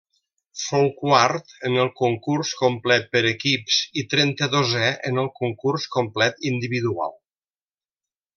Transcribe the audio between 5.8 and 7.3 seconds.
complet individual.